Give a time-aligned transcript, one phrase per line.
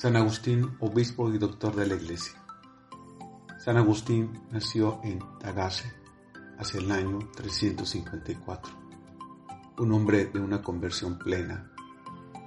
[0.00, 2.32] San Agustín, obispo y doctor de la Iglesia.
[3.62, 5.92] San Agustín nació en Tagase
[6.56, 8.72] hacia el año 354.
[9.76, 11.70] Un hombre de una conversión plena.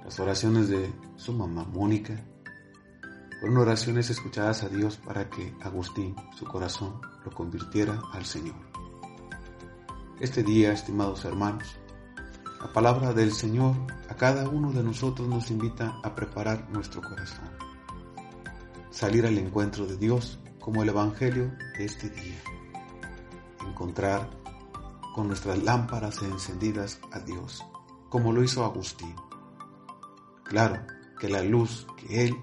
[0.02, 2.20] Las oraciones de su mamá Mónica
[3.38, 8.56] fueron oraciones escuchadas a Dios para que Agustín, su corazón, lo convirtiera al Señor.
[10.18, 11.76] Este día, estimados hermanos,
[12.64, 13.76] la palabra del Señor
[14.08, 17.50] a cada uno de nosotros nos invita a preparar nuestro corazón,
[18.90, 22.40] salir al encuentro de Dios como el Evangelio de este día,
[23.68, 24.30] encontrar
[25.14, 27.62] con nuestras lámparas encendidas a Dios,
[28.08, 29.14] como lo hizo Agustín.
[30.44, 30.86] Claro
[31.20, 32.34] que la luz que él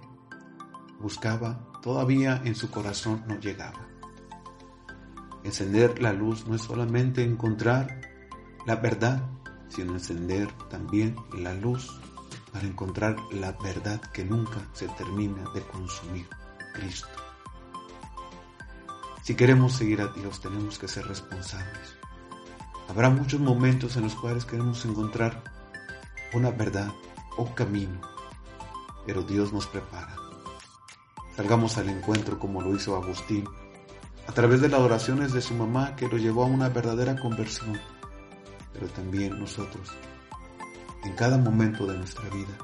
[1.00, 3.88] buscaba todavía en su corazón no llegaba.
[5.44, 8.02] Encender la luz no es solamente encontrar
[8.68, 9.28] la verdad,
[9.72, 12.00] sino encender también la luz
[12.52, 16.28] para encontrar la verdad que nunca se termina de consumir,
[16.74, 17.08] Cristo.
[19.24, 21.96] Si queremos seguir a Dios tenemos que ser responsables.
[22.90, 25.42] Habrá muchos momentos en los cuales queremos encontrar
[26.34, 26.92] una verdad
[27.38, 28.02] o camino,
[29.06, 30.16] pero Dios nos prepara.
[31.38, 33.48] Salgamos al encuentro como lo hizo Agustín,
[34.28, 37.80] a través de las oraciones de su mamá que lo llevó a una verdadera conversión
[38.74, 39.92] pero también nosotros,
[41.04, 42.58] en cada momento de nuestra vida,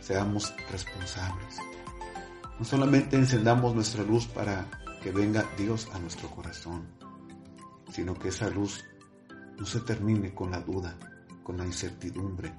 [0.00, 1.58] seamos responsables.
[2.58, 4.68] No solamente encendamos nuestra luz para
[5.02, 6.86] que venga Dios a nuestro corazón,
[7.92, 8.84] sino que esa luz
[9.58, 10.96] no se termine con la duda,
[11.42, 12.54] con la incertidumbre.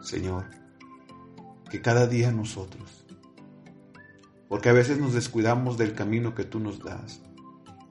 [0.00, 0.46] Señor,
[1.70, 3.04] que cada día nosotros,
[4.48, 7.20] porque a veces nos descuidamos del camino que tú nos das,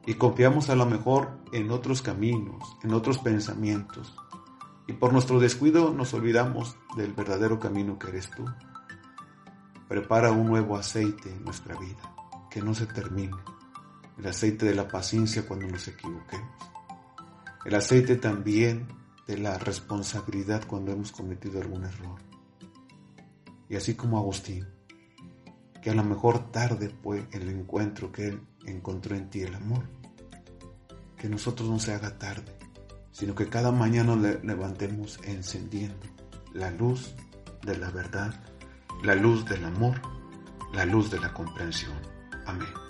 [0.09, 4.15] y confiamos a lo mejor en otros caminos, en otros pensamientos.
[4.88, 8.43] Y por nuestro descuido nos olvidamos del verdadero camino que eres tú.
[9.87, 12.15] Prepara un nuevo aceite en nuestra vida,
[12.49, 13.37] que no se termine.
[14.17, 16.58] El aceite de la paciencia cuando nos equivoquemos.
[17.64, 18.87] El aceite también
[19.27, 22.19] de la responsabilidad cuando hemos cometido algún error.
[23.69, 24.65] Y así como Agustín,
[25.83, 29.98] que a lo mejor tarde fue el encuentro que él encontró en ti el amor
[31.19, 32.57] que nosotros no se haga tarde,
[33.11, 36.07] sino que cada mañana le levantemos encendiendo
[36.53, 37.13] la luz
[37.63, 38.33] de la verdad,
[39.03, 40.02] la luz del amor,
[40.73, 41.93] la luz de la comprensión.
[42.45, 42.89] Amén.